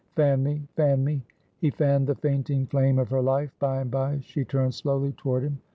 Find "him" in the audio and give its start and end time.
5.43-5.59